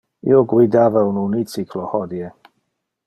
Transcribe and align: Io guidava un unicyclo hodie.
Io 0.29 0.37
guidava 0.53 1.03
un 1.09 1.19
unicyclo 1.25 1.85
hodie. 1.93 2.33